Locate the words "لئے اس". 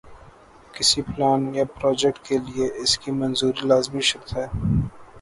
2.45-2.91